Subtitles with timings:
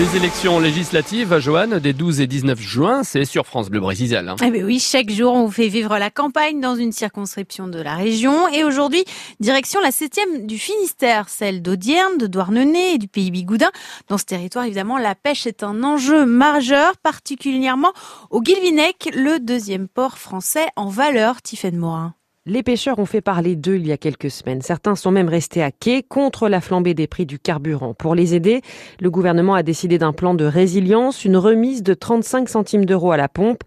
[0.00, 4.16] Les élections législatives, Joanne, des 12 et 19 juin, c'est sur France Bleu Brésil.
[4.16, 4.36] Hein.
[4.42, 7.78] Eh bien oui, chaque jour, on vous fait vivre la campagne dans une circonscription de
[7.78, 8.48] la région.
[8.48, 9.04] Et aujourd'hui,
[9.40, 13.70] direction la septième du Finistère, celle d'Audierne, de Douarnenez et du Pays Bigoudin.
[14.08, 17.92] Dans ce territoire, évidemment, la pêche est un enjeu majeur, particulièrement
[18.30, 22.14] au Guilvinec, le deuxième port français en valeur, Tiffaine Morin.
[22.50, 24.60] Les pêcheurs ont fait parler d'eux il y a quelques semaines.
[24.60, 27.94] Certains sont même restés à quai contre la flambée des prix du carburant.
[27.94, 28.60] Pour les aider,
[28.98, 33.16] le gouvernement a décidé d'un plan de résilience, une remise de 35 centimes d'euros à
[33.16, 33.62] la pompe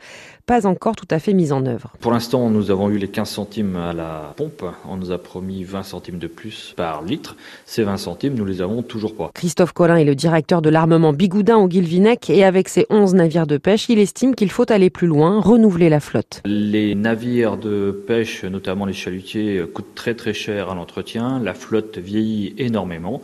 [0.45, 1.93] pas encore tout à fait mise en œuvre.
[2.01, 4.65] Pour l'instant, nous avons eu les 15 centimes à la pompe.
[4.89, 7.37] On nous a promis 20 centimes de plus par litre.
[7.65, 9.31] Ces 20 centimes, nous les avons toujours pas.
[9.33, 13.47] Christophe Collin est le directeur de l'armement Bigoudin au Guilvinec et avec ses 11 navires
[13.47, 16.41] de pêche, il estime qu'il faut aller plus loin, renouveler la flotte.
[16.45, 21.39] Les navires de pêche, notamment les chalutiers, coûtent très très cher à l'entretien.
[21.39, 23.21] La flotte vieillit énormément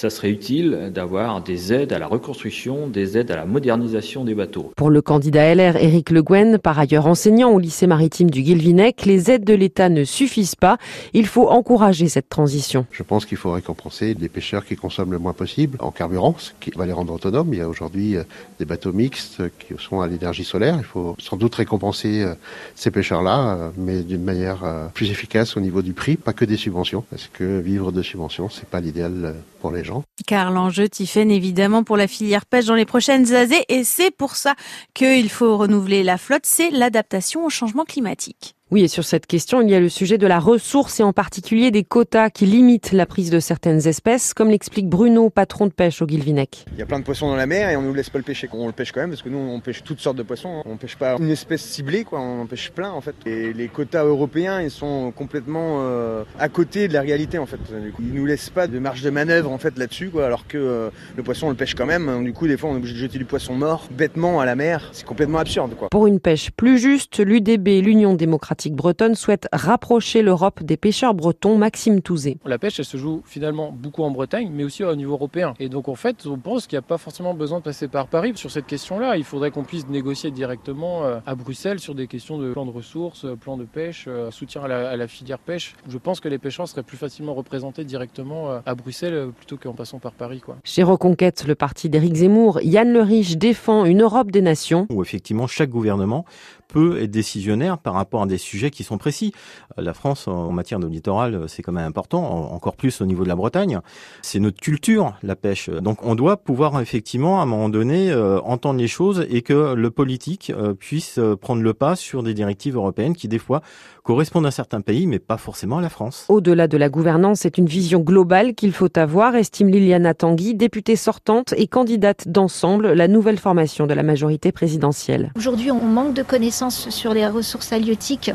[0.00, 4.34] ça serait utile d'avoir des aides à la reconstruction, des aides à la modernisation des
[4.34, 4.72] bateaux.
[4.74, 9.04] Pour le candidat LR Éric Le Guen, par ailleurs enseignant au lycée maritime du Guilvinec,
[9.04, 10.78] les aides de l'État ne suffisent pas.
[11.12, 12.86] Il faut encourager cette transition.
[12.92, 16.52] Je pense qu'il faut récompenser les pêcheurs qui consomment le moins possible en carburant, ce
[16.58, 17.52] qui va les rendre autonomes.
[17.52, 18.22] Il y a aujourd'hui euh,
[18.58, 20.76] des bateaux mixtes qui sont à l'énergie solaire.
[20.78, 22.32] Il faut sans doute récompenser euh,
[22.74, 24.60] ces pêcheurs-là, euh, mais d'une manière
[24.94, 28.48] plus efficace au niveau du prix, pas que des subventions, parce que vivre de subventions,
[28.48, 29.89] c'est pas l'idéal pour les gens.
[30.26, 34.36] Car l'enjeu, Tiffen, évidemment, pour la filière pêche dans les prochaines années, et c'est pour
[34.36, 34.54] ça
[34.94, 38.54] qu'il faut renouveler la flotte, c'est l'adaptation au changement climatique.
[38.72, 41.12] Oui, et sur cette question, il y a le sujet de la ressource et en
[41.12, 45.72] particulier des quotas qui limitent la prise de certaines espèces, comme l'explique Bruno, patron de
[45.72, 46.66] pêche au Guilvinec.
[46.72, 48.22] Il y a plein de poissons dans la mer et on nous laisse pas le
[48.22, 48.48] pêcher.
[48.52, 50.62] On le pêche quand même parce que nous on pêche toutes sortes de poissons.
[50.66, 52.20] On pêche pas une espèce ciblée, quoi.
[52.20, 53.16] On en pêche plein en fait.
[53.26, 57.58] Et les quotas européens, ils sont complètement euh, à côté de la réalité en fait.
[57.98, 60.26] Ils nous laissent pas de marge de manœuvre en fait là-dessus, quoi.
[60.26, 62.22] Alors que euh, le poisson on le pêche quand même.
[62.22, 64.54] Du coup, des fois, on est obligé de jeter du poisson mort bêtement à la
[64.54, 64.90] mer.
[64.92, 65.88] C'est complètement absurde, quoi.
[65.90, 71.56] Pour une pêche plus juste, l'UDB, l'Union démocratique bretonne souhaite rapprocher l'Europe des pêcheurs bretons.
[71.56, 72.38] Maxime Touzé.
[72.44, 75.54] La pêche, elle se joue finalement beaucoup en Bretagne, mais aussi au niveau européen.
[75.58, 78.06] Et donc en fait, on pense qu'il n'y a pas forcément besoin de passer par
[78.06, 79.16] Paris sur cette question-là.
[79.16, 82.70] Il faudrait qu'on puisse négocier directement euh, à Bruxelles sur des questions de plan de
[82.70, 85.74] ressources, euh, plan de pêche, euh, soutien à la, filière pêche.
[85.88, 89.98] Je pense que les pêcheurs seraient plus facilement représentés directement à Bruxelles plutôt qu'en passant
[89.98, 90.40] par Paris.
[90.40, 90.56] Quoi.
[90.64, 94.86] Chez Reconquête, le parti d'Éric Zemmour, Yann Le Riche défend une Europe des nations.
[94.90, 96.24] Où effectivement chaque gouvernement
[96.68, 99.32] peut être décisionnaire par rapport à des sujets qui sont précis.
[99.78, 103.06] Euh, la France, en matière de littoral, euh, c'est quand même important, encore plus au
[103.06, 103.80] niveau de la Bretagne.
[104.22, 105.70] C'est notre culture, la pêche.
[105.70, 109.74] Donc on doit pouvoir effectivement, à un moment donné, euh, entendre les choses et que
[109.74, 113.62] le politique puisse prendre le pas sur des directives européennes qui, des fois,
[114.02, 116.24] correspondent à certains pays, mais pas forcément à la France.
[116.28, 120.96] Au-delà de la gouvernance, c'est une vision globale qu'il faut avoir, estime Liliana Tanguy, députée
[120.96, 125.32] sortante et candidate d'ensemble, la nouvelle formation de la majorité présidentielle.
[125.36, 128.32] Aujourd'hui, on manque de connaissances sur les ressources halieutiques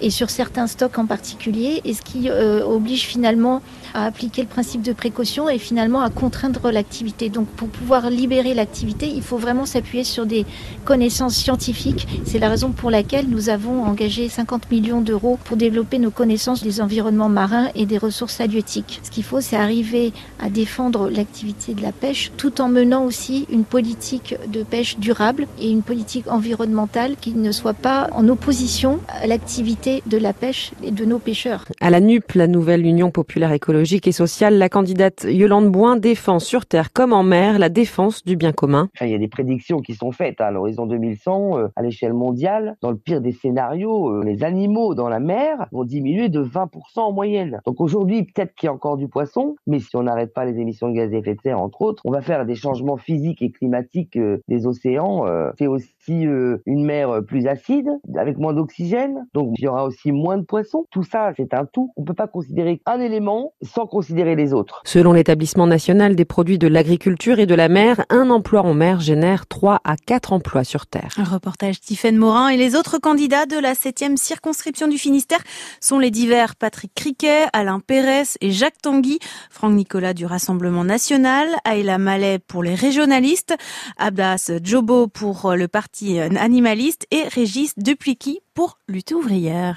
[0.00, 3.62] et sur certains stocks en particulier, et ce qui euh, oblige finalement
[3.94, 7.28] à appliquer le principe de précaution et finalement à contraindre l'activité?
[7.28, 10.46] Donc pour pouvoir libérer l'activité, il faut vraiment s'appuyer sur des
[10.84, 12.06] connaissances scientifiques.
[12.24, 16.62] C'est la raison pour laquelle nous avons engagé 50 millions d'euros pour développer nos connaissances
[16.62, 19.00] des environnements marins et des ressources halieutiques.
[19.02, 23.46] Ce qu'il faut, c'est arriver à défendre l'activité de la pêche tout en menant aussi
[23.50, 29.00] une politique de pêche durable et une politique environnementale qui ne soit pas en opposition
[29.28, 31.66] l'activité de la pêche et de nos pêcheurs.
[31.82, 36.38] À la NUP, la nouvelle Union populaire écologique et sociale, la candidate Yolande Boin défend
[36.38, 38.88] sur terre comme en mer la défense du bien commun.
[39.02, 42.76] il y a des prédictions qui sont faites à l'horizon 2100, euh, à l'échelle mondiale.
[42.80, 47.00] Dans le pire des scénarios, euh, les animaux dans la mer vont diminuer de 20%
[47.00, 47.60] en moyenne.
[47.66, 50.58] Donc aujourd'hui, peut-être qu'il y a encore du poisson, mais si on n'arrête pas les
[50.58, 53.42] émissions de gaz à effet de serre, entre autres, on va faire des changements physiques
[53.42, 55.26] et climatiques euh, des océans.
[55.58, 56.22] C'est aussi
[56.66, 60.86] une mer plus acide, avec moins d'oxygène, donc il y aura aussi moins de poissons.
[60.90, 61.92] Tout ça, c'est un tout.
[61.96, 64.82] On ne peut pas considérer un élément sans considérer les autres.
[64.84, 69.00] Selon l'établissement national des produits de l'agriculture et de la mer, un emploi en mer
[69.00, 71.14] génère 3 à 4 emplois sur Terre.
[71.16, 75.42] Un reportage Stephen Morin et les autres candidats de la 7e circonscription du Finistère
[75.80, 79.18] sont les divers Patrick Criquet, Alain Pérez et Jacques Tanguy,
[79.50, 83.54] Franck Nicolas du Rassemblement National, Ayla Mallet pour les régionalistes,
[83.98, 89.76] Abbas Jobo pour le parti animaliste et Régis Dupliqui pour Lutte ouvrière.